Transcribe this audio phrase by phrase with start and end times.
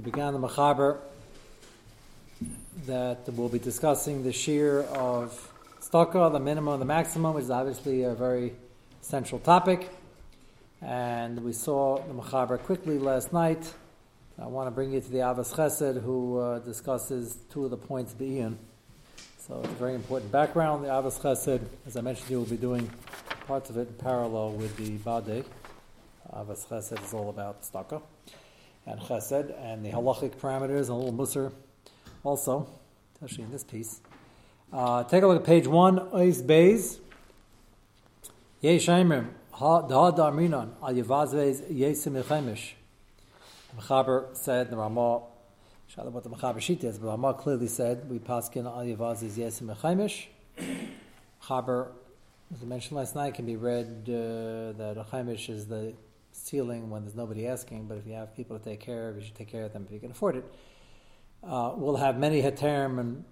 [0.00, 0.96] We began the Machaber
[2.86, 7.50] that we'll be discussing the shear of staka, the minimum and the maximum, which is
[7.50, 8.54] obviously a very
[9.02, 9.90] central topic.
[10.80, 13.74] And we saw the Machaber quickly last night.
[14.40, 17.76] I want to bring you to the Avas Chesed, who uh, discusses two of the
[17.76, 18.56] points Be'iyun.
[19.46, 20.82] So it's a very important background.
[20.82, 22.88] The Avas Chesed, as I mentioned, you will be doing
[23.46, 25.44] parts of it in parallel with the Bade.
[26.32, 28.00] Avas Chesed is all about staka
[28.86, 31.52] and chesed, and the halachic parameters, and a little musar
[32.24, 32.68] also,
[33.14, 34.00] especially in this piece.
[34.72, 36.98] Uh, take a look at page one, Ois Beis.
[38.60, 42.72] Yesh Aimrim, Ha Darminon, Al Yevazvez Yesim Echemish.
[43.70, 45.22] The Mechaber said, the Ramah,
[45.96, 49.38] I what the Mechaber sheet is, but the Ramah clearly said, we paskin Al Yevazvez
[49.38, 50.26] Yesim Echemish.
[51.42, 51.88] Mechaber,
[52.54, 55.94] as I mentioned last night, can be read uh, that Echemish is the
[56.32, 59.22] ceiling when there's nobody asking, but if you have people to take care of, you
[59.22, 60.44] should take care of them if you can afford it.
[61.42, 63.24] Uh, we'll have many heterim, and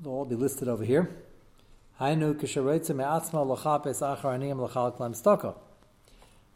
[0.00, 1.10] they'll all be listed over here.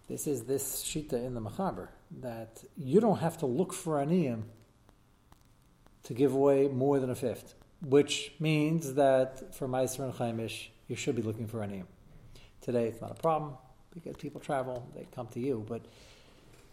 [0.08, 1.88] This is this shita in the Machaber,
[2.20, 4.42] that you don't have to look for aniyim
[6.04, 10.96] to give away more than a fifth, which means that for Meiser and Chaimish, you
[10.96, 11.86] should be looking for aniyim.
[12.60, 13.56] Today it's not a problem
[13.94, 15.64] because people travel, they come to you.
[15.68, 15.82] But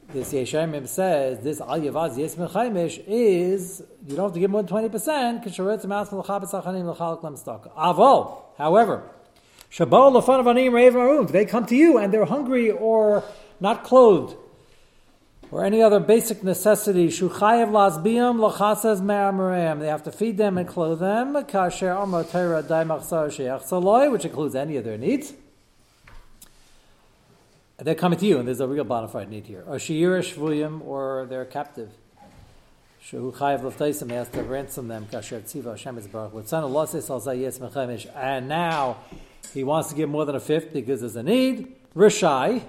[0.09, 4.69] this Yeshayim says this Al Yavaz Chaimish is you don't have to give more than
[4.69, 5.43] twenty percent
[7.75, 9.03] Avol, however,
[9.71, 13.23] Shabbat lefan of anim reiv They come to you and they're hungry or
[13.59, 14.35] not clothed.
[15.51, 19.79] Or any other basic necessity, shuchayev lasbiam lachasas me'amareim.
[19.79, 21.35] They have to feed them and clothe them.
[21.35, 25.33] Kasher amotera daimachsar which includes any of their needs
[27.87, 29.63] they're coming to you, and there's a real bona fide need here.
[29.65, 31.89] Or sheirish vuyim, or they're captive.
[33.03, 35.07] Shehu chayav l'ftaisim, he has to ransom them.
[35.11, 36.33] Kasher tziva Hashem is baruch.
[36.33, 38.07] L'tzana losis al zayis mechemish.
[38.15, 38.97] And now
[39.53, 41.75] he wants to give more than a fifth because there's a need.
[41.95, 42.61] Rishai,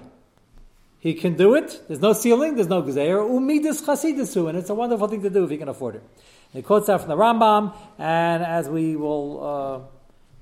[0.99, 1.81] he can do it.
[1.87, 2.55] There's no ceiling.
[2.55, 3.17] There's no gezeir.
[3.29, 6.01] Umidis chasidisu, and it's a wonderful thing to do if he can afford it.
[6.01, 9.79] And he quotes that from the Rambam, and as we will uh,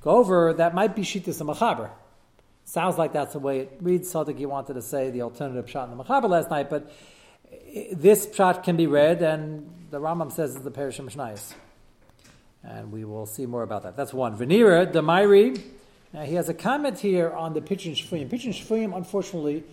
[0.02, 1.90] go over, that might be shitas machaber.
[2.72, 4.10] Sounds like that's the way it reads.
[4.10, 6.90] Sadik, you wanted to say the alternative shot in the Machaber last night, but
[7.92, 11.54] this shot can be read, and the Rambam says it's the Perish Mishnayos.
[12.64, 13.98] And we will see more about that.
[13.98, 14.38] That's one.
[14.38, 15.62] Venira, Damairi,
[16.14, 18.30] now he has a comment here on the Pidyon Shfuyim.
[18.30, 19.66] Pidyon Shfuyim, unfortunately,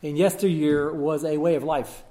[0.00, 2.04] in yesteryear was a way of life.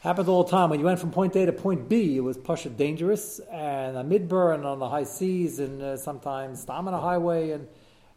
[0.00, 0.68] Happened all the time.
[0.68, 4.04] When you went from point A to point B, it was pushed dangerous, and a
[4.04, 7.66] midbar and on the high seas, and uh, sometimes a highway, and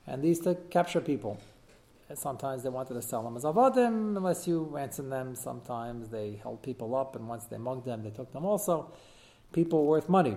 [0.09, 1.39] and these to capture people.
[2.09, 5.35] And sometimes they wanted to sell them as avadim, unless you ransom them.
[5.35, 8.91] Sometimes they held people up, and once they mugged them, they took them also.
[9.53, 10.35] People worth money,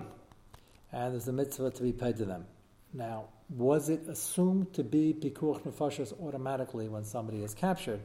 [0.91, 2.45] and there's a mitzvah to be paid to them.
[2.93, 7.99] Now, was it assumed to be pikuach nefashos automatically when somebody is captured?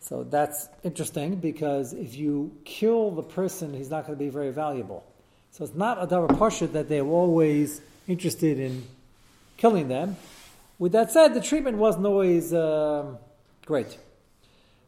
[0.00, 4.50] So that's interesting because if you kill the person, he's not going to be very
[4.50, 5.04] valuable.
[5.52, 8.84] So it's not a davar that they're always interested in
[9.56, 10.16] killing them.
[10.78, 13.18] With that said, the treatment wasn't always um,
[13.66, 13.98] great.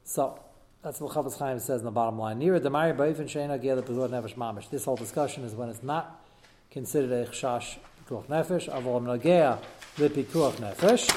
[0.04, 0.40] So
[0.82, 2.40] that's what Chafetz Chaim says in the bottom line.
[2.40, 4.70] Nefesh Mamish.
[4.70, 6.24] This whole discussion is when it's not
[6.70, 7.78] considered a Chshash
[8.08, 8.68] Pekuach Nefesh.
[8.68, 9.58] Avol Nagea
[9.98, 11.08] Le Pekuach Nefesh.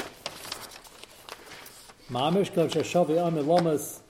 [2.09, 4.01] Mamish Kol Shashavi Amir Lomas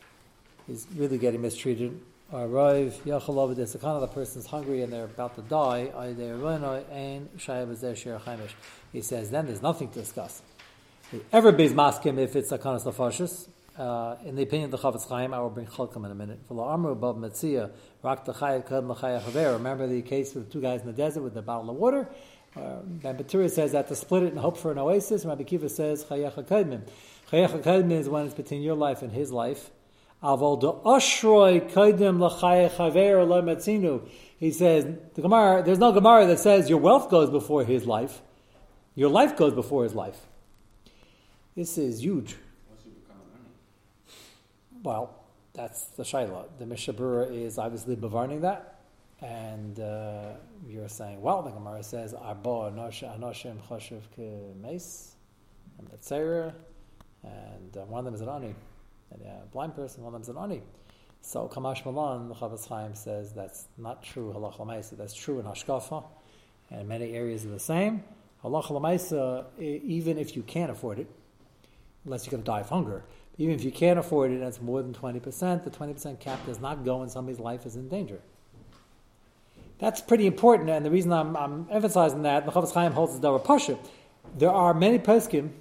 [0.70, 2.00] is really getting mistreated.
[2.34, 5.86] Arrive Yachalov There's a kind of the person's hungry and they're about to die.
[8.92, 10.42] He says then there's nothing to discuss.
[11.32, 13.48] Everybody's masking if it's a kanas nefashis.
[13.78, 16.40] Uh, in the opinion of the Chafetz Chaim, I will bring Chalkam in a minute.
[16.50, 16.96] Remember
[19.88, 22.10] the case with the two guys in the desert with the bottle of water?
[22.58, 25.26] Uh, Batura says that to split it and hope for an oasis.
[25.26, 26.82] Rabbi Kiva says Chayecha Kadmim.
[27.32, 29.70] Chayecha Kadmim is when it's between your life and his life.
[30.28, 30.68] Aval de
[31.74, 32.18] Kaidim.
[34.40, 34.86] He says,
[35.16, 38.22] the Gemara, there's no Gemara that says your wealth goes before his life.
[38.94, 40.28] Your life goes before his life.
[41.56, 42.36] This is huge.
[44.84, 45.14] Well,
[45.54, 46.46] that's the Shaila.
[46.60, 48.82] The Mishabura is obviously bevarning that.
[49.22, 50.34] And uh,
[50.68, 55.16] you're saying, well, the Gemara says, Arba Anoshim Choshev Meis,
[55.80, 56.54] and Betzera,
[57.24, 58.54] and uh, one of them is an Ani.
[59.12, 60.62] And a blind person, one of them is an Ani.
[61.22, 64.98] So Kamash Malan, the Chafetz Chaim says that's not true halacha l'maisa.
[64.98, 66.04] That's true in Hashkafa,
[66.70, 68.04] and many areas are the same.
[68.44, 71.08] Halacha l'maisa, even if you can't afford it,
[72.06, 73.04] unless you're going to die of hunger.
[73.38, 76.60] Even if you can't afford it and it's more than 20%, the 20% cap does
[76.60, 78.20] not go when somebody's life is in danger.
[79.80, 83.28] That's pretty important, and the reason I'm, I'm emphasizing that, the Chafetz Chaim holds the
[83.28, 83.78] Davar Pasha.
[84.38, 85.52] There are many poskim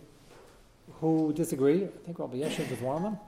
[1.00, 1.84] who disagree.
[1.84, 3.18] I think Rabbi Yeshiv was one of them.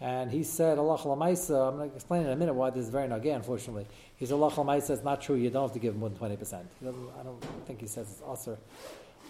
[0.00, 2.90] And he said, Allah Lamaisa, I'm going to explain in a minute why this is
[2.90, 3.86] very nagay, unfortunately.
[4.16, 6.54] He said, Allah it's not true, you don't have to give more than 20%.
[6.54, 8.58] I don't think he says it's usher.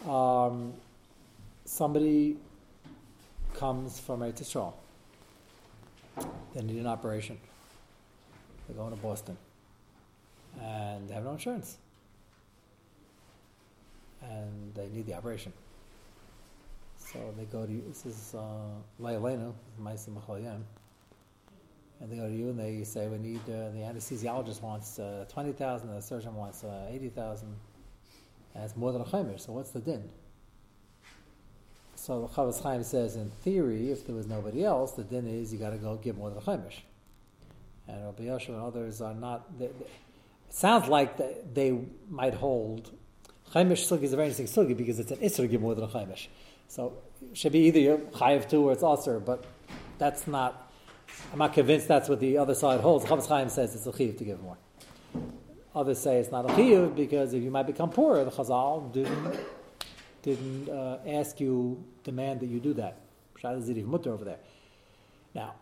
[0.08, 0.74] Um,
[1.64, 2.36] somebody
[3.54, 4.74] comes from Eretz Yisrael.
[6.54, 7.38] They need an operation.
[8.66, 9.36] They're going to Boston.
[10.62, 11.78] And they have no insurance.
[14.22, 15.52] And they need the operation.
[17.12, 17.82] So they go to you.
[17.88, 18.36] This is
[19.00, 19.52] Layalenu,
[19.82, 20.62] Maisim Machalayim.
[22.00, 25.24] And they go to you and they say, we need, uh, the anesthesiologist wants uh,
[25.28, 27.48] 20,000, the surgeon wants uh, 80,000.
[28.54, 30.08] And it's more than a chaimer, so what's the din?
[31.96, 35.58] So Chafetz Chaim says, in theory, if there was nobody else, the din is you
[35.58, 36.72] got to go give more than a chaimer.
[37.88, 39.58] And Rabbi Yosha and others are not.
[39.58, 41.78] They, they, it sounds like they, they
[42.08, 42.92] might hold.
[43.52, 45.88] Chaimish sugi is a very interesting sugi because it's an to give more than a
[45.88, 46.28] chaimish.
[46.70, 46.92] So
[47.28, 49.44] it should be either chayiv two or it's aser, but
[49.98, 50.70] that's not.
[51.32, 53.04] I'm not convinced that's what the other side holds.
[53.04, 54.56] Chafetz Chaim says it's a chiv to give more.
[55.74, 59.40] Others say it's not a chiv because if you might become poorer, the Chazal didn't
[60.22, 63.00] didn't uh, ask you demand that you do that.
[63.36, 64.38] Shad Zidif Mutter over there.
[65.34, 65.54] Now,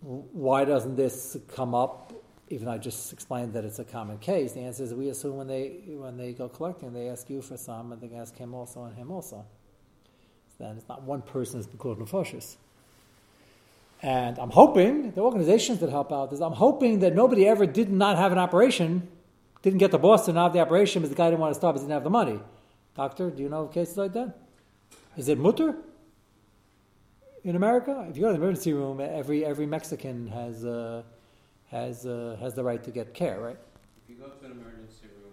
[0.00, 2.12] why doesn't this come up?
[2.48, 5.36] Even though I just explained that it's a common case, the answer is we assume
[5.36, 8.52] when they when they go collecting, they ask you for some, and they ask him
[8.52, 9.46] also and him also
[10.58, 12.56] then it's not one person is called nefashis.
[14.02, 17.90] And I'm hoping the organizations that help out is I'm hoping that nobody ever did
[17.90, 19.08] not have an operation,
[19.62, 21.74] didn't get to Boston, not have the operation because the guy didn't want to stop
[21.74, 22.40] because he didn't have the money.
[22.94, 24.38] Doctor, do you know of cases like that?
[25.16, 25.76] Is it mutter?
[27.44, 31.02] In America, if you go to the emergency room, every every Mexican has uh,
[31.70, 33.56] has uh, has the right to get care, right?
[34.04, 35.25] If you go to an emergency room,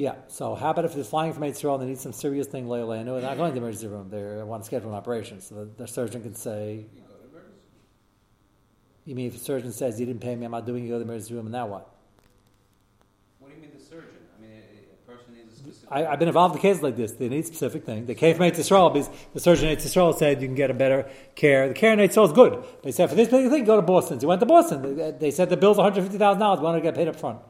[0.00, 0.14] yeah.
[0.28, 2.90] So how about if they're flying from Israel and they need some serious thing later?
[2.90, 4.08] I know they're not going to the emergency room.
[4.08, 5.40] They want to schedule an operation.
[5.42, 6.86] So the, the surgeon can say,
[9.04, 10.86] "You mean if the surgeon says you didn't pay me, I'm not doing it.
[10.86, 11.94] You go to the emergency room, and now what?"
[13.40, 14.08] What do you mean the surgeon?
[14.38, 14.62] I mean,
[14.92, 15.92] a person needs a specific.
[15.92, 17.12] I, have been involved in cases like this.
[17.12, 18.06] They need a specific thing.
[18.06, 21.10] They came from Israel because the surgeon in Israel said you can get a better
[21.34, 21.68] care.
[21.68, 22.64] The care in Israel is good.
[22.82, 24.18] They said for this particular thing, go to Boston.
[24.18, 24.96] So you went to Boston.
[24.96, 26.60] They, they said the bill's one hundred fifty thousand dollars.
[26.60, 27.40] We want to get paid up front.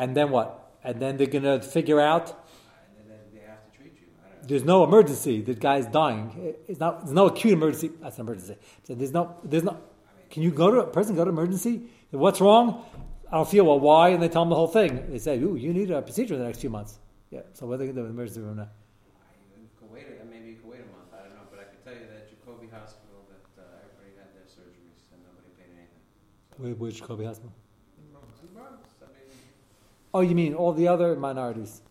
[0.00, 0.48] And then what?
[0.82, 2.30] And then they're going to figure out.
[2.98, 4.06] And then they have to treat you.
[4.48, 5.42] There's no emergency.
[5.42, 6.54] The guy's dying.
[6.66, 7.04] It's not.
[7.04, 7.90] There's no acute emergency.
[8.00, 8.56] That's an emergency.
[8.84, 9.36] So there's no.
[9.44, 9.76] There's no.
[10.30, 11.82] Can you go to a person go to emergency?
[12.12, 12.82] What's wrong?
[13.30, 13.78] I don't feel well.
[13.78, 14.08] Why?
[14.08, 15.04] And they tell them the whole thing.
[15.10, 16.98] They say, "Ooh, you need a procedure in the next few months."
[17.30, 17.42] Yeah.
[17.52, 18.70] So what are they going to do in the emergency room now?
[19.92, 20.06] wait.
[20.30, 21.12] Maybe you can wait a month.
[21.12, 24.32] I don't know, but I can tell you that Jacobi Hospital that uh, everybody had
[24.32, 26.00] their surgeries and nobody paid anything.
[26.56, 27.52] So which Jacobi Hospital?
[30.12, 31.82] Oh, you mean all the other minorities?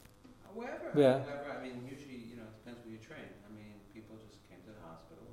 [0.54, 0.92] Wherever.
[0.94, 1.19] Yeah.
[1.19, 1.56] Wherever.
[1.57, 3.24] I mean, usually, you know, it depends where you train.
[3.48, 5.24] I mean, people just came to the hospital.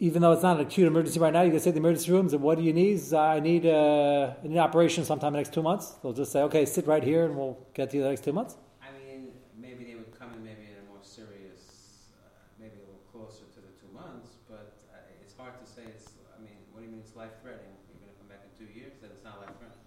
[0.00, 2.32] Even though it's not an acute emergency right now, you can say the emergency rooms
[2.32, 2.98] and what do you need?
[3.14, 5.94] I need, uh, I need an operation sometime in the next two months.
[6.02, 8.32] They'll just say, okay, sit right here and we'll get to you the next two
[8.32, 8.56] months.
[8.82, 12.86] I mean, maybe they would come in maybe in a more serious, uh, maybe a
[12.86, 15.82] little closer to the two months, but uh, it's hard to say.
[15.86, 17.74] It's, I mean, what do you mean it's life threatening?
[17.90, 19.86] You're going to come back in two years, then it's not life threatening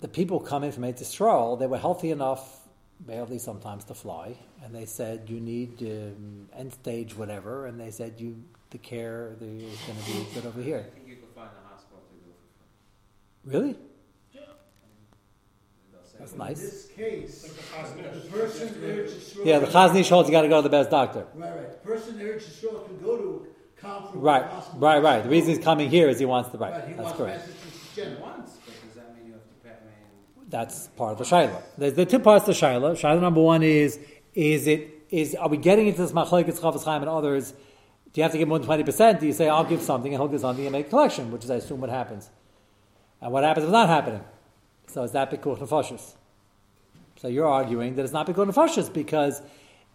[0.00, 2.68] the people coming from Eretz Yisrael, they were healthy enough,
[3.00, 7.90] barely sometimes, to fly, and they said you need um, end stage whatever, and they
[7.90, 10.86] said you the care the, is going to be good over here.
[10.86, 13.76] I think you could find a hospital to do it Really?
[14.32, 14.40] Yeah.
[16.18, 16.60] That's nice.
[16.60, 19.46] In this case, the person urged Yisrael.
[19.46, 21.26] Yeah, the Chazon Ish holds you got to go to the best doctor.
[21.34, 21.70] Right, right.
[21.72, 23.46] The person urged Yisrael to go to
[23.80, 24.80] comparable Right, hospital.
[24.80, 25.22] right, right.
[25.24, 26.72] The reason he's coming here is he wants the right.
[26.72, 27.38] Right, he That's wants correct.
[27.48, 28.20] Massachusetts General.
[28.22, 29.70] once, but does that mean you have to pay?
[29.70, 29.94] I mean,
[30.50, 31.62] That's part of the shaila.
[31.78, 32.92] There's the two parts of the shaila.
[33.00, 33.98] Shaila number one is:
[34.34, 37.52] is it is are we getting into this machlekes Chafetz Chaim and others?
[38.12, 39.20] Do you have to give more than twenty percent?
[39.20, 41.44] Do you say I'll give something and he'll give something and make a collection, which
[41.44, 42.30] is I assume what happens.
[43.20, 44.24] And what happens if it's not happening?
[44.88, 46.14] So is that pikuch nefashis?
[47.20, 49.40] So you're arguing that it's not pikuch nefashis because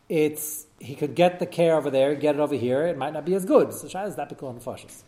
[0.08, 2.86] it's he could get the care over there, get it over here.
[2.88, 3.74] It might not be as good.
[3.74, 5.02] So shaila is that pikuch nefashis?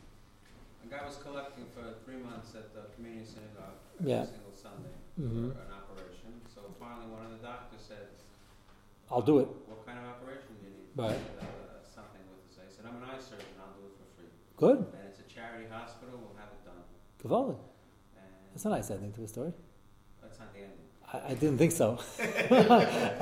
[0.83, 4.25] a guy was collecting for three months at the community synagogue every Yeah.
[4.25, 4.89] single Sunday
[5.19, 5.53] Mhm.
[5.53, 6.31] for an operation.
[6.53, 8.07] So finally, one of the doctors said,
[9.09, 9.47] I'll do it.
[9.67, 11.12] "What kind of operation do you need?" Right.
[11.12, 12.59] I said, uh, something with this.
[12.62, 13.55] I said, "I'm an eye surgeon.
[13.59, 14.77] I'll do it for free." Good.
[14.93, 16.19] And it's a charity hospital.
[16.21, 16.81] We'll have it done.
[17.21, 17.55] Cavalli.
[18.15, 19.53] And That's a nice ending to the story.
[20.21, 20.86] that's not the ending.
[21.13, 21.97] I, I didn't think so.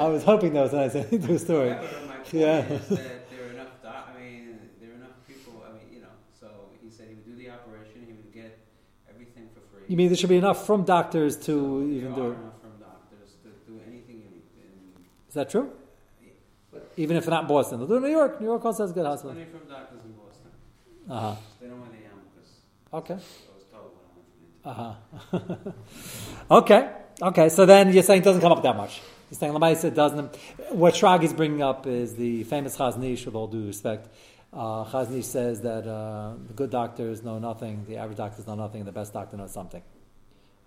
[0.04, 1.70] I was hoping that was a nice ending to the story.
[1.70, 2.60] Yeah, but my point Yeah.
[2.74, 3.82] is that there are enough.
[3.84, 5.62] Doc- I mean, there are enough people
[9.88, 12.25] You mean there should be enough from doctors to even do it?
[12.27, 15.72] enough from doctors to do anything in, in Is that true?
[16.98, 18.39] Even if not in Boston, they'll do it in New York.
[18.39, 19.36] New York also has good hospitals.
[19.36, 20.51] plenty from doctors in Boston.
[21.10, 21.36] Uh huh.
[21.62, 22.51] They don't want because
[22.94, 23.13] Okay.
[23.13, 25.60] I was told when I went from India.
[25.60, 25.70] Uh
[26.50, 26.58] huh.
[26.60, 26.89] okay.
[27.22, 27.50] Okay.
[27.50, 29.01] So then you're saying it doesn't come up that much.
[29.30, 30.36] You're saying Lamaisa doesn't.
[30.70, 34.08] What Shrag is bringing up is the famous Chaznish, with all due respect.
[34.54, 38.82] Uh, Chaznish says that uh, the good doctors know nothing, the average doctors know nothing,
[38.82, 39.82] and the best doctor knows something.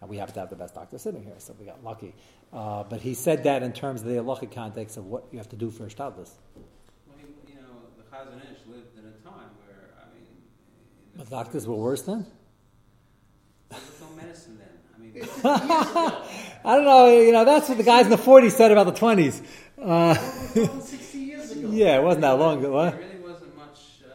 [0.00, 2.14] And we happen to have the best doctor sitting here, so we got lucky.
[2.52, 5.48] Uh, but he said that in terms of the halachic context of what you have
[5.48, 6.30] to do for a shtadlis.
[7.06, 7.16] Well,
[7.48, 7.62] you know,
[7.96, 10.26] the Chazon Ish lived in a time where, I mean,
[11.14, 12.26] in The doctors were worse then?
[13.70, 14.68] There was no medicine then.
[14.94, 15.28] I mean,
[16.64, 18.92] I don't know, you know, that's what the guys in the 40s said about the
[19.00, 19.42] 20s.
[19.80, 21.68] Uh, Sixty years ago.
[21.72, 22.72] yeah, it wasn't that long ago.
[22.72, 22.92] What?
[22.92, 24.08] there really wasn't much uh,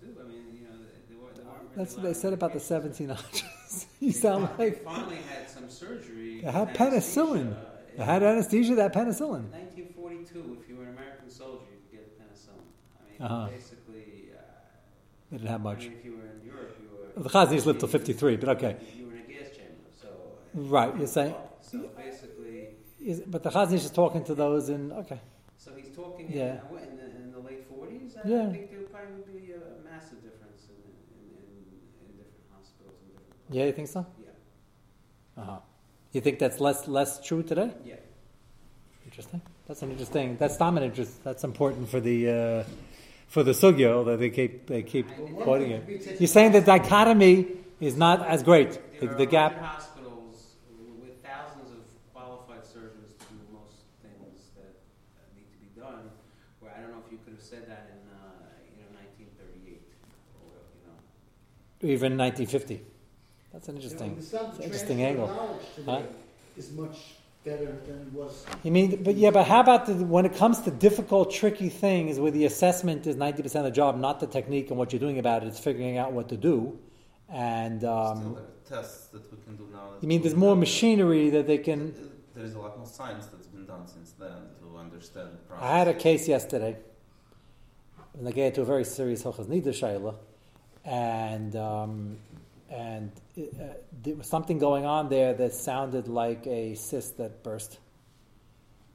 [0.00, 0.14] to do.
[0.18, 2.52] I mean, you know, they, they, were, they weren't really That's what they said about
[2.52, 3.08] the medication.
[3.08, 3.86] 1700s.
[4.00, 6.40] you sound like finally had some surgery.
[6.42, 7.56] they had penicillin.
[7.96, 9.44] They had anesthesia, that penicillin.
[9.46, 12.66] In 1942, if you were an American soldier, you could get penicillin.
[13.00, 13.48] I mean, Uh-huh.
[13.50, 14.40] basically, uh,
[15.30, 15.80] They didn't have I much.
[15.80, 17.22] mean, if you were in Europe, you were.
[17.24, 18.76] The Chaznish lived till 53, but okay.
[18.96, 20.08] You were in a gas chamber, so.
[20.54, 21.34] Right, you're saying.
[21.60, 22.68] So basically,
[23.00, 24.92] Is, but the Chaznish is talking to those in.
[24.92, 25.20] Okay.
[25.56, 26.60] so he's talking Yeah.
[26.70, 28.16] in, in, the, in the late 40s.
[28.24, 28.46] I, Yeah.
[28.48, 30.80] I think there probably would probably be a massive difference in,
[31.18, 31.58] in, in,
[32.04, 33.41] in different hospitals and different.
[33.52, 34.06] Yeah, you think so?
[35.36, 35.42] Yeah.
[35.42, 35.58] Uh huh.
[36.12, 37.70] You think that's less less true today?
[37.84, 37.96] Yeah.
[39.04, 39.42] Interesting.
[39.68, 40.36] That's an interesting.
[40.38, 41.22] That's dominant interest.
[41.22, 42.64] That's important for the uh,
[43.28, 43.92] for the sugya.
[43.92, 45.06] Although they keep they keep
[45.40, 45.84] quoting it.
[46.18, 47.46] You're saying the dichotomy
[47.80, 48.80] is not as great.
[49.00, 49.52] The, the gap.
[49.58, 50.54] hospitals
[51.02, 51.82] with thousands of
[52.14, 54.72] qualified surgeons to do most things that
[55.36, 56.08] need to be done.
[56.60, 59.82] Where I don't know if you could have said that in uh, you know 1938
[60.40, 61.92] or you know.
[61.92, 62.80] Even 1950.
[63.52, 64.56] That's an You know, interesting.
[64.58, 65.26] the interesting angle.
[65.86, 66.02] Huh?
[66.56, 68.44] is much better than it was.
[68.62, 72.18] You mean, but yeah, but how about the, when it comes to difficult, tricky things
[72.18, 75.18] where the assessment is 90% of the job, not the technique and what you're doing
[75.18, 76.78] about it, it's figuring out what to do.
[77.30, 78.42] And Still, um, there
[78.78, 79.88] are tests that we can do now.
[80.02, 81.94] you mean there's more can- machinery that they can.
[82.34, 85.64] There is a lot more science that's been done since then to understand the process.
[85.64, 86.76] I had a case yesterday,
[88.16, 90.14] and they get to a very serious Hochaz Nida Shaila,
[90.84, 92.16] and um,
[92.72, 97.42] and it, uh, there was something going on there that sounded like a cyst that
[97.42, 97.78] burst.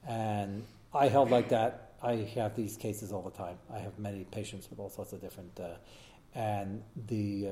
[0.08, 1.94] And I held like that.
[2.02, 3.58] I have these cases all the time.
[3.72, 5.60] I have many patients with all sorts of different.
[5.60, 5.76] Uh,
[6.34, 7.52] and the uh,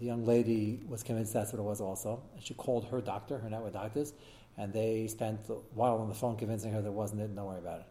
[0.00, 3.38] the young lady was convinced that's what it was also, and she called her doctor,
[3.38, 4.12] her network doctors,
[4.56, 7.34] and they spent a while on the phone convincing her there wasn't it.
[7.34, 7.86] Don't worry about it.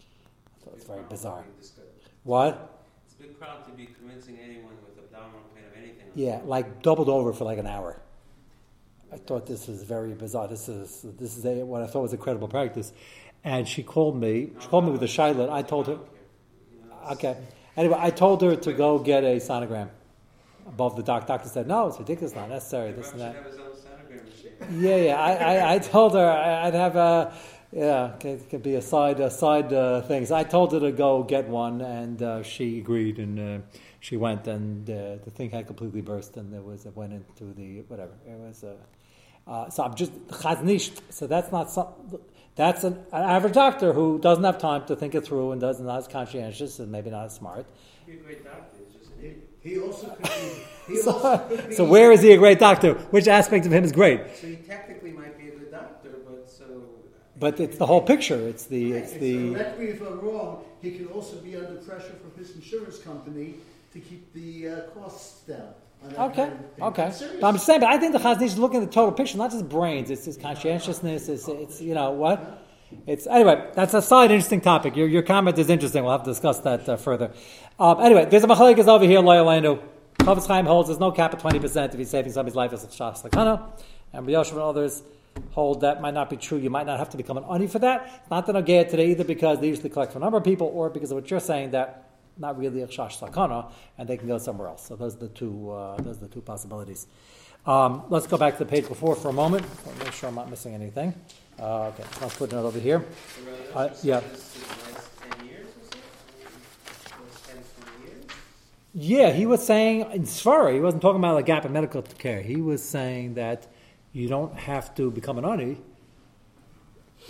[0.00, 1.42] I thought it was very bizarre.
[1.42, 1.88] to be discussed.
[2.22, 2.81] What?
[3.22, 6.06] Big problem to be convincing anyone with abdominal pain of anything.
[6.16, 8.02] Yeah, like doubled over for like an hour.
[9.12, 10.48] I thought this was very bizarre.
[10.48, 12.92] This is this is a, what I thought was a credible practice.
[13.44, 14.50] And she called me.
[14.58, 15.52] She called me with a shayla.
[15.52, 15.98] I told her.
[17.12, 17.36] Okay.
[17.76, 19.90] Anyway, I told her to go get a sonogram
[20.66, 21.28] above the doc.
[21.28, 23.36] Doctor said, "No, it's ridiculous, not necessary." This and that.
[23.36, 24.82] have his own sonogram machine.
[24.82, 25.20] Yeah, yeah.
[25.20, 27.32] I, I, I told her I'd have a
[27.72, 30.30] yeah, it could be a side a side uh, thing.
[30.30, 33.64] I told her to go get one, and uh, she agreed, and uh,
[34.00, 37.54] she went, and uh, the thing had completely burst, and there was it went into
[37.54, 38.12] the whatever.
[38.26, 38.62] It was.
[38.62, 38.74] Uh,
[39.50, 41.00] uh, so I'm just chaznish.
[41.10, 41.88] So that's not some.
[42.54, 45.86] That's an, an average doctor who doesn't have time to think it through and doesn't
[45.86, 47.66] not as conscientious and maybe not as smart.
[48.04, 48.76] He'd a great doctor.
[48.82, 50.92] It's just an He, also could be.
[50.94, 52.92] He also So, could be so where is he a great doctor?
[53.10, 54.20] Which aspect of him is great?
[54.36, 56.64] So he technically might be a good doctor, but so.
[57.42, 58.40] But it's the whole picture.
[58.48, 60.64] It's the it's It's the correct me if I'm wrong.
[60.80, 63.54] He can also be under pressure from his insurance company
[63.92, 65.74] to keep the uh, costs down.
[66.04, 67.12] Okay, kind of okay.
[67.40, 69.50] But I'm saying, but I think the Chaznish is looking at the total picture, not
[69.50, 70.08] just brains.
[70.08, 71.28] It's his conscientiousness.
[71.28, 72.62] It's, it's you know what?
[73.08, 73.70] It's anyway.
[73.74, 74.94] That's a side interesting topic.
[74.94, 76.04] Your your comment is interesting.
[76.04, 77.32] We'll have to discuss that uh, further.
[77.80, 79.20] Um, anyway, there's a machlekes over here.
[79.20, 79.82] Loyalenu.
[80.20, 82.84] Chafetz Chaim holds there's no cap at twenty percent if he's saving somebody's life as
[82.84, 83.24] a shas
[84.14, 85.02] and Riyoshav and others
[85.52, 86.58] hold that might not be true.
[86.58, 88.20] You might not have to become an ani for that.
[88.22, 90.70] It's not the nagaya today either because they usually collect from a number of people,
[90.74, 92.08] or because of what you're saying that
[92.38, 94.86] not really a shash sakana, and they can go somewhere else.
[94.86, 95.70] So those are the two.
[95.70, 97.06] Uh, those are the two possibilities.
[97.64, 99.64] Um, let's go back to the page before for a moment.
[99.86, 101.14] I'll make sure I'm not missing anything.
[101.60, 103.04] Uh, okay, I'll put it over here.
[103.72, 104.20] Uh, yeah.
[104.20, 105.98] just the last 10 years or so?
[107.12, 107.56] I mean, Last 10,
[108.00, 108.24] 20 years?
[108.94, 112.42] Yeah, he was saying in Svara, he wasn't talking about a gap in medical care.
[112.42, 113.68] He was saying that
[114.12, 115.78] you don't have to become an ani.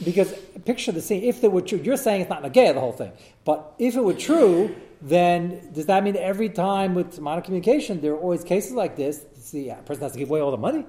[0.04, 0.32] Because
[0.64, 1.22] picture the scene.
[1.22, 3.12] If there were true, you're saying it's not nagaya the whole thing.
[3.44, 8.12] But if it were true, then does that mean every time with modern communication there
[8.12, 9.18] are always cases like this?
[9.52, 10.86] The person has to give away all the money.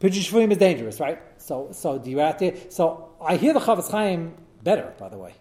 [0.00, 1.20] Pidyon Shvuyim is dangerous, right?
[1.38, 2.70] So, so do you have to?
[2.70, 5.34] So I hear the Chafetz Chaim better, by the way.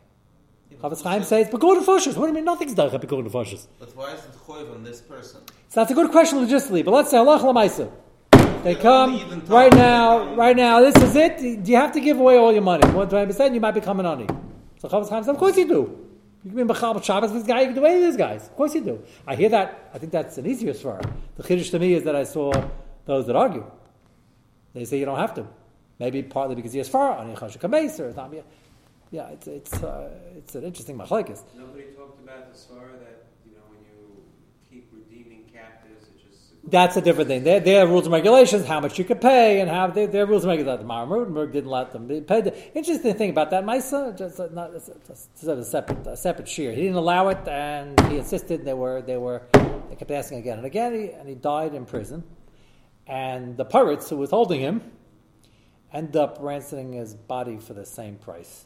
[0.82, 2.90] Chafetz Chaim says, "But go to What do you mean nothing's done?
[2.92, 5.42] But go to But why is it choiv on this person?
[5.70, 6.86] So that's a good question logistically.
[6.86, 7.92] But let's say Allah Lamaisa.
[8.68, 10.36] They come right now.
[10.36, 11.38] Right now, this is it.
[11.64, 12.86] Do you have to give away all your money?
[12.92, 14.28] One twenty percent, you might become an ani.
[14.80, 15.82] So says, "Of course you do."
[16.44, 17.62] You can be Mechal Shabbos with this guy.
[17.62, 18.44] You can do any of these guys.
[18.48, 19.02] Of course you do.
[19.26, 19.90] I hear that.
[19.94, 21.10] I think that's an easier svara.
[21.38, 22.52] The chiddush to me is that I saw
[23.06, 23.64] those that argue.
[24.74, 25.48] They say you don't have to.
[25.98, 28.34] Maybe partly because he has far on Yechasha Kameis or it's not.
[29.12, 31.42] Yeah, it's it's uh, it's an interesting machlekes.
[31.58, 33.98] Nobody talked about the svara that, you know, when you
[34.70, 36.57] keep redeeming captives, it just.
[36.70, 37.44] That's a different thing.
[37.44, 40.44] They have rules and regulations, how much you could pay, and how their, their rules
[40.44, 40.86] and regulations.
[40.86, 42.10] Mara Rutenberg didn't let them.
[42.10, 46.50] The interesting thing about that, Misa, just uh, not it's, it's a separate a separate
[46.50, 46.74] shear.
[46.74, 48.66] He didn't allow it, and he insisted.
[48.66, 49.44] They were they were
[49.90, 52.22] they kept asking again and again, he, and he died in prison.
[53.08, 54.82] And the pirates who was holding him
[55.94, 58.66] end up ransoming his body for the same price,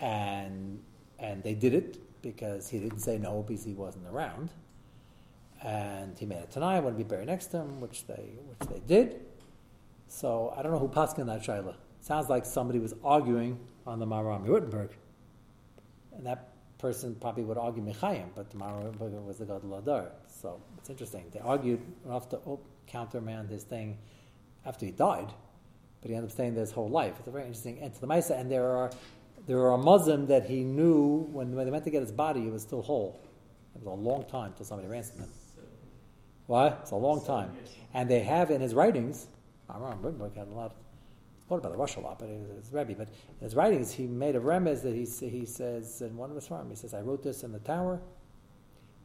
[0.00, 0.80] and
[1.18, 4.52] and they did it because he didn't say no because he wasn't around
[5.62, 6.76] and he made it tonight.
[6.76, 9.20] I want to be buried next to him, which they which they did.
[10.08, 11.74] So I don't know who paskin that shaila.
[12.00, 14.90] Sounds like somebody was arguing on the Maharam Rothenburg,
[16.16, 16.48] and that
[16.78, 20.08] person probably would argue Michayim, but the Maharam Rothenburg was the God Ladar.
[20.26, 21.26] So it's interesting.
[21.32, 23.98] They argued enough to oh, countermand his thing
[24.64, 25.30] after he died,
[26.00, 27.14] but he ended up staying there his whole life.
[27.18, 28.90] It's a very interesting end to the Maisa, and there are
[29.46, 32.50] there are Muslim that he knew when, when they went to get his body, he
[32.50, 33.20] was still whole.
[33.74, 35.30] It was a long time till somebody ransomed him.
[36.50, 36.80] What?
[36.82, 37.52] It's a long time.
[37.94, 39.28] And they have in his writings,
[39.68, 40.74] don't remember, had a lot,
[41.46, 42.96] quoted about the Rush a lot, but it was Rebbe.
[42.98, 43.06] But
[43.38, 46.48] in his writings, he made a remez that he, he says in one of his
[46.48, 48.00] farm, he says, I wrote this in the tower,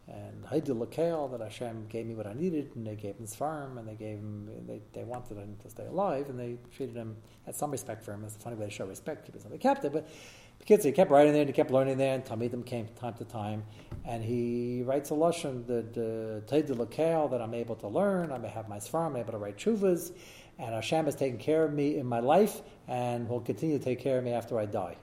[0.07, 3.35] and Haidul Lakel, that Hashem gave me what I needed, and they gave him his
[3.35, 6.95] farm, and they gave him, they, they wanted him to stay alive, and they treated
[6.95, 8.23] him, had some respect for him.
[8.23, 10.09] It's a funny way to show respect, keeping somebody captive, but
[10.59, 13.13] the kids, he kept writing there and he kept learning there, and Talmidim came time
[13.15, 13.63] to time,
[14.05, 18.31] and he writes a lashon the the Taid Lakel that I'm able to learn.
[18.31, 20.11] I may have my svarm, I'm able to write chuvas,
[20.57, 23.99] and Hashem has taken care of me in my life, and will continue to take
[23.99, 24.97] care of me after I die.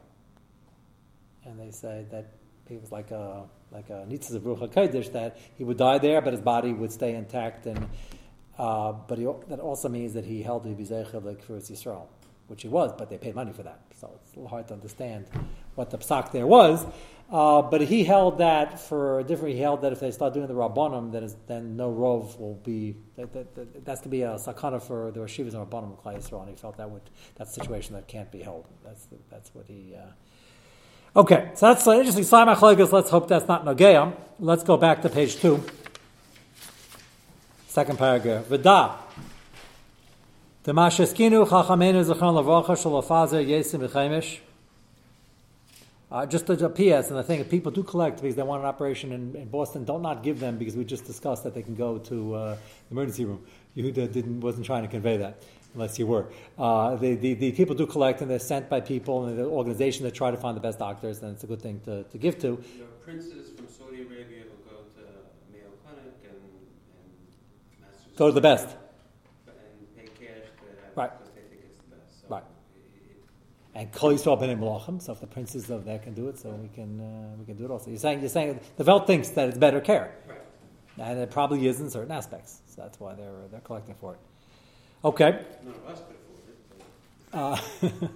[1.44, 2.32] And they say that
[2.68, 6.32] he was like a like a of Ruach Hakodesh that he would die there, but
[6.32, 7.88] his body would stay intact, and
[8.58, 12.06] uh, but he, that also means that he held the Bizeicha like for Yisrael
[12.52, 13.80] which he was, but they paid money for that.
[13.98, 15.24] So it's a little hard to understand
[15.74, 16.84] what the psak there was.
[17.30, 19.54] Uh, but he held that for different.
[19.54, 22.94] He held that if they start doing the rabbanim, then, then no rov will be.
[23.16, 26.50] That, that, that, that's to be a sakana for the yeshivas and rabbanim of and
[26.50, 28.68] he felt that would that's a situation that can't be held.
[28.84, 29.94] That's the, that's what he.
[29.96, 31.20] Uh...
[31.20, 32.24] Okay, so that's uh, interesting.
[32.24, 34.14] Simon Let's hope that's not Nogeam.
[34.38, 35.64] Let's go back to page two.
[37.68, 38.44] Second paragraph.
[40.64, 40.72] V'da.
[40.74, 44.40] Demasheskinu chachamenu zechon shalafazer yesim.
[46.10, 48.60] Uh, just a, a PS, and I think if people do collect because they want
[48.60, 51.62] an operation in, in, Boston, don't not give them because we just discussed that they
[51.62, 52.58] can go to uh, the
[52.90, 53.42] emergency room.
[53.74, 56.26] Yehuda didn't wasn't trying to convey that, unless you were.
[56.58, 60.04] Uh, the, the, the, people do collect, and they're sent by people and the organization
[60.04, 62.38] that try to find the best doctors, and it's a good thing to, to give
[62.40, 62.62] to.
[62.76, 65.08] Your princes from Saudi Arabia will go to
[65.50, 66.36] Mayo Clinic and,
[67.86, 68.68] and go to the best.
[69.46, 69.56] And
[69.96, 71.10] pay cash to have Right.
[71.18, 72.20] because they think it's the best.
[72.20, 72.42] So Right.
[72.42, 72.50] it-
[73.74, 76.50] And Kol Yisrael ben Malachim, so if the princes of there can do it, so
[76.50, 77.88] we can uh, we can do it also.
[77.90, 81.08] You're saying you're saying the Welt thinks that it's better care, Right.
[81.08, 82.60] and it probably is in certain aspects.
[82.66, 84.20] So that's why they're they're collecting for it.
[85.04, 85.30] Okay.
[85.64, 86.02] None of us
[87.32, 88.08] could afford it.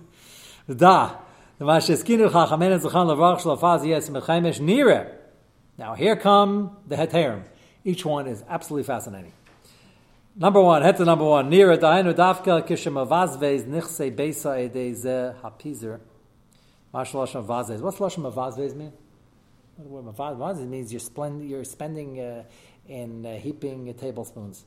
[0.68, 1.16] Uh, Da.
[1.58, 5.12] The Masheskinu Chachamenu Zachan Lavrach Shlafaz Yes Mechaimish Nire.
[5.78, 7.44] Now here come the Heterim.
[7.82, 9.32] Each one is absolutely fascinating.
[10.38, 11.50] Number one, head to number one.
[11.50, 15.98] Nira Dainu Dafka Kishem Avazvez Nichse Beisa Edeze Hapizer.
[16.92, 17.80] Mash Lashon Avazvez.
[17.80, 18.92] What's Lashon Avazvez mean?
[19.80, 22.44] Avazvez means you're, splend- you're spending uh,
[22.86, 24.66] in uh, heaping tablespoons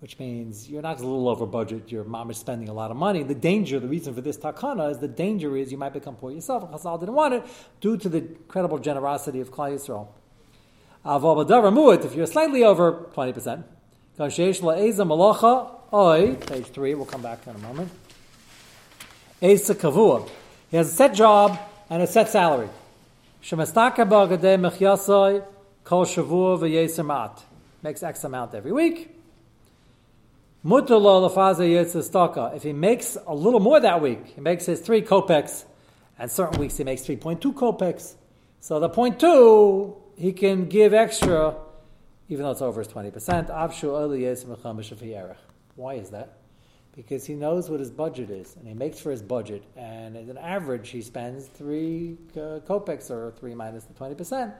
[0.00, 2.96] which means you're not a little over budget, your mom is spending a lot of
[2.96, 3.22] money.
[3.22, 6.32] The danger, the reason for this takana is the danger is you might become poor
[6.32, 6.70] yourself.
[6.72, 7.44] Chazal didn't want it
[7.82, 10.08] due to the incredible generosity of Klal Yisrael.
[12.04, 13.64] If you're slightly over 20%,
[16.36, 17.90] page 3, we'll come back in a moment.
[19.40, 20.28] Esa kavua.
[20.70, 22.68] He has a set job and a set salary.
[27.82, 29.08] Makes X amount every week.
[30.62, 35.64] If he makes a little more that week, he makes his three kopecks,
[36.18, 38.16] and certain weeks he makes 3.2 kopecks.
[38.60, 41.54] So the point two, he can give extra,
[42.30, 43.12] even though it's over his 20%.
[43.50, 45.36] Avshu eliyes mechamish of
[45.76, 46.40] Why is that?
[46.94, 49.62] because he knows what his budget is and he makes for his budget.
[49.76, 54.52] And as an average, he spends three uh, kopecks or three minus the 20%.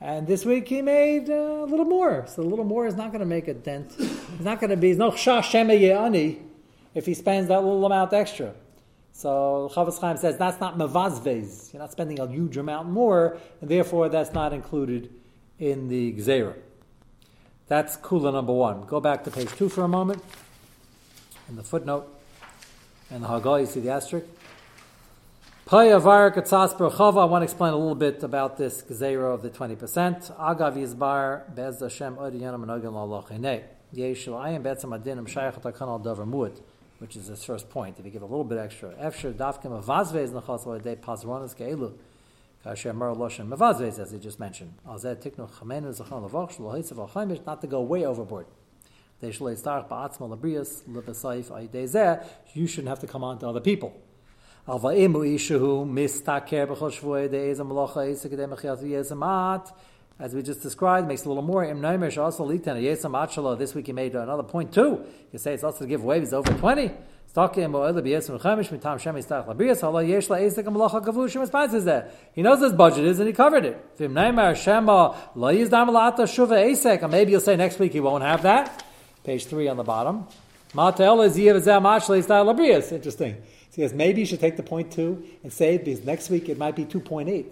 [0.00, 2.24] And this week he made uh, a little more.
[2.26, 3.94] So a little more is not going to make a dent.
[3.98, 5.10] It's not going to be, no
[6.92, 8.54] if he spends that little amount extra.
[9.12, 11.72] So Chavis Chaim says that's not mevazvez.
[11.72, 15.12] You're not spending a huge amount more, and therefore that's not included
[15.58, 16.54] in the gzera.
[17.70, 18.82] That's kula number one.
[18.82, 20.20] Go back to page two for a moment.
[21.48, 22.08] In the footnote
[23.12, 24.26] and the Haggai, you see the asterisk.
[25.66, 27.22] Paya var katzas berchava.
[27.22, 30.32] I want to explain a little bit about this gzera of the twenty percent.
[30.36, 33.62] Agav yizbar bez Hashem odiyanam anogan lalachinei.
[33.94, 36.60] Yeshua ayim betzam adinim shayach takan al davar muad
[36.98, 38.00] which is his first point.
[38.00, 41.92] If you give a little bit extra, efsher dafkim avazvez nachas v'adei pazronas ke'elu,
[43.98, 44.74] as he just mentioned.
[47.46, 48.46] Not to go way overboard.
[52.54, 53.92] You shouldn't have to come on to other people.
[60.20, 61.64] As we just described, makes a little more.
[63.56, 65.04] This week he made another point too.
[65.32, 66.20] You say it's also to give away.
[66.20, 66.90] He's over twenty.
[72.34, 73.76] He knows his budget is and he covered it.
[77.10, 78.84] Maybe you'll say next week he won't have that.
[79.22, 80.26] Page three on the bottom.
[82.90, 83.36] Interesting.
[83.70, 86.58] So yes, maybe you should take the point two and say because next week it
[86.58, 87.46] might be two point eight.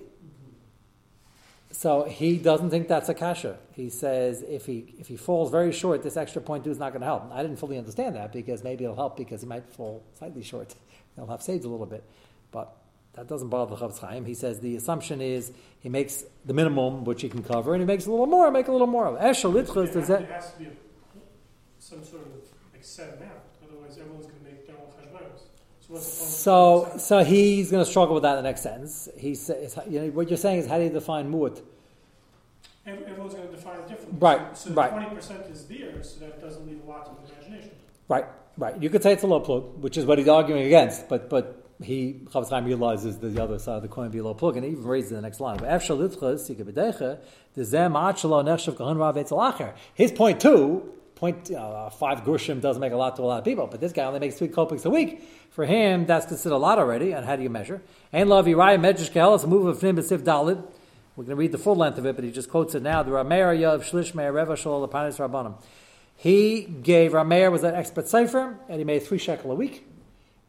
[1.78, 3.56] So he doesn't think that's a kasha.
[3.70, 6.90] He says if he if he falls very short, this extra point two is not
[6.90, 7.30] going to help.
[7.32, 10.74] I didn't fully understand that because maybe it'll help because he might fall slightly short.
[11.14, 12.02] He'll have sage a little bit,
[12.50, 12.76] but
[13.12, 14.24] that doesn't bother the Chafetz Chaim.
[14.24, 17.86] He says the assumption is he makes the minimum which he can cover, and he
[17.86, 19.16] makes a little more, make a little more.
[19.16, 20.28] Eshel does that?
[20.28, 20.70] Has to be
[21.78, 22.32] some sort of
[22.72, 23.38] like set amount.
[23.62, 25.42] Otherwise, everyone's going to make their own cheshbonos.
[25.96, 29.08] So, so he's going to struggle with that in the next sentence.
[29.16, 31.62] He says, you know, what you're saying is how do you define mu'at?
[32.86, 34.18] Everyone's going to define it differently.
[34.18, 34.90] Right, so, so right.
[34.90, 37.70] Twenty percent is there, so that doesn't leave a lot to the imagination.
[38.08, 38.24] Right,
[38.56, 38.82] right.
[38.82, 41.66] You could say it's a low plug, which is what he's arguing against, but but
[41.82, 44.64] he Chafetz Chaim realizes the other side of the coin be a low plug, and
[44.64, 45.58] he even raises the next line.
[49.94, 53.44] His point two point uh, five grushim doesn't make a lot to a lot of
[53.44, 55.22] people, but this guy only makes three kopecks a week.
[55.50, 57.12] For him, that's considered a lot already.
[57.12, 57.82] And how do you measure?
[58.12, 60.64] Ein lavi raya medrash a move of besif dalid.
[61.16, 63.02] We're going to read the full length of it, but he just quotes it now.
[63.02, 65.60] The Rameir Yav Shlish Meir Reva Shol Lapanis Rabbanim.
[66.14, 69.84] He gave Rameir was an expert cipher, and he made three shekel a week.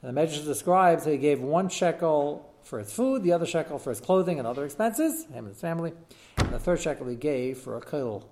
[0.03, 3.89] And the Medrash describes he gave one shekel for his food, the other shekel for
[3.89, 5.93] his clothing and other expenses, him and his family,
[6.37, 8.29] and the third shekel he gave for a kil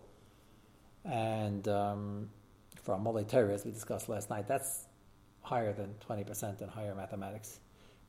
[1.07, 2.29] and um,
[2.81, 4.47] for a mole as we discussed last night.
[4.47, 4.85] That's
[5.41, 7.59] higher than 20% in higher mathematics.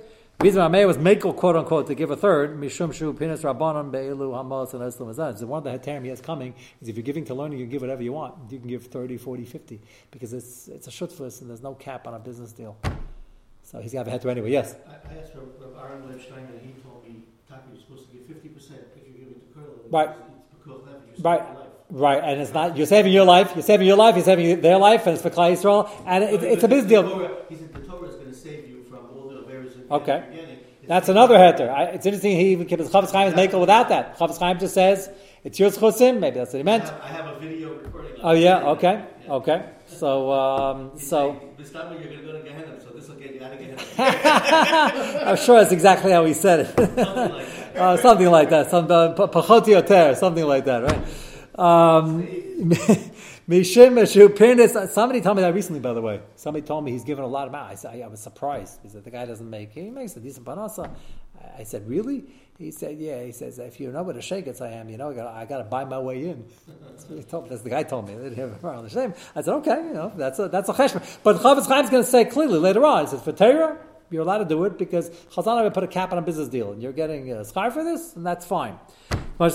[0.40, 4.34] Reason Ameir was Mekel, quote unquote, to give a third, Mishum Shu Pinas Rabbanon Be'ilu
[4.34, 5.38] Hamos and Eslam Azan.
[5.38, 6.52] So one of the Heterim he has coming
[6.82, 8.52] is if you're giving to learning, you can give whatever you want.
[8.52, 12.06] You can give 30, 40, 50, because it's, it's a shutfus and there's no cap
[12.06, 12.76] on a business deal.
[13.66, 14.52] So he's got have to anyway.
[14.52, 14.76] Yes.
[14.86, 18.45] I, I asked Aaron Levstein, and he told me, Taki, you're supposed to give fifty
[18.56, 19.64] percent if you're giving to Kurl.
[19.90, 20.10] Right.
[21.12, 21.42] It's right.
[21.88, 23.52] Right, and it's not you're saving your life.
[23.54, 24.16] You're saving your life.
[24.16, 27.04] You're saving their life, and it's for Klal Yisrael, and it, it's a business deal.
[27.48, 29.74] He said the Torah is going to save you from all the various.
[29.88, 30.24] Okay,
[30.88, 31.94] that's another heter.
[31.94, 32.32] It's interesting.
[32.32, 34.18] He even keeps Chafetz Chaim is makel without that.
[34.18, 35.08] Chafetz Chaim just says
[35.44, 36.18] it's your chusim.
[36.18, 36.86] Maybe that's what he meant.
[36.86, 38.16] I have, I have a video recording.
[38.20, 38.70] Oh yeah.
[38.70, 39.04] Okay.
[39.28, 39.70] Okay.
[39.86, 41.40] So um, so.
[41.58, 43.58] This time you're going to go to Gehenna, so this will get you out of
[43.58, 43.82] Gehenna.
[45.26, 46.66] I'm sure that's exactly how he said it.
[46.76, 47.76] something like that.
[47.76, 48.70] uh, something like that.
[48.70, 51.02] Some uh, something like that, right?
[51.58, 52.26] Um,
[53.48, 56.20] Somebody told me that recently, by the way.
[56.34, 57.68] Somebody told me he's given a lot of money.
[57.70, 58.80] I, said, I was surprised.
[58.82, 60.90] He said, the guy doesn't make, he makes a decent panasa.
[61.56, 62.24] I said, really?
[62.58, 63.22] He said, yeah.
[63.22, 65.64] He says, if you know what a shegets I am, you know, I got to
[65.64, 66.44] buy my way in.
[66.88, 68.14] That's, the guy told, me that's the guy told me.
[69.34, 71.18] I said, okay, you know, that's a, that's a cheshbon.
[71.22, 73.78] But Chafetz Chaim's going to say clearly later on, he says, for Torah,
[74.10, 76.82] you're allowed to do it because would put a cap on a business deal and
[76.82, 78.78] you're getting a schar for this, and that's fine.
[79.38, 79.50] He'll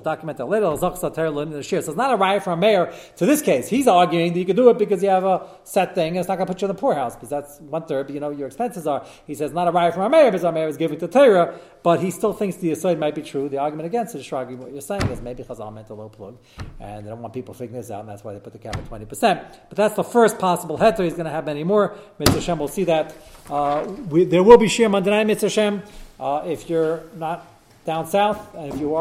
[0.00, 0.38] document.
[0.38, 2.92] So it's not a riot from a mayor.
[3.16, 5.94] To this case, he's arguing that you can do it because you have a set
[5.94, 8.10] thing, and it's not going to put you in the poorhouse because that's one third.
[8.10, 9.04] You know your expenses are.
[9.26, 11.58] He says not a riot from our mayor because our mayor is giving to Torah,
[11.82, 13.48] but he still thinks the aside might be true.
[13.48, 16.08] The argument against it is shrugging what you're saying is maybe Chazal meant a low
[16.08, 16.38] plug,
[16.80, 18.76] and they don't want people figuring this out, and that's why they put the cap
[18.76, 19.42] at twenty percent.
[19.68, 21.04] But that's the first possible heter.
[21.04, 21.96] He's going to have many more.
[22.18, 23.14] Mitzvah Hashem, we'll see that.
[23.50, 25.82] Uh, we, there will be Shir Mandanai Mitzvah Hashem.
[26.18, 27.46] Uh, if you're not
[27.86, 28.94] down south, and if you are